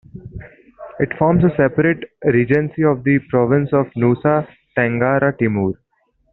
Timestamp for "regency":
2.23-2.83